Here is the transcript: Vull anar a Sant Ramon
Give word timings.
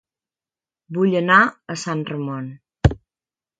Vull 0.97 1.13
anar 1.19 1.37
a 1.43 1.77
Sant 1.83 2.03
Ramon 2.13 2.51